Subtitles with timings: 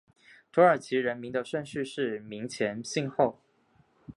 [0.51, 3.39] 土耳其人名的顺序是名前姓后。